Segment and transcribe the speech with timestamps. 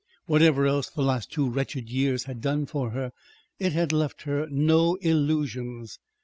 [0.25, 3.11] Whatever else the last two wretched years had done for her,
[3.59, 5.99] it had left her no illusions.